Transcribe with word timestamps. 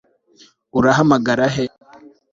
Urahamagara 0.77 1.45
he 1.55 1.65